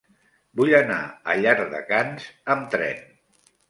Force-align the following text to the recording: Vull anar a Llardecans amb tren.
Vull 0.61 0.71
anar 0.77 0.97
a 1.05 1.37
Llardecans 1.43 2.29
amb 2.57 2.77
tren. 2.77 3.09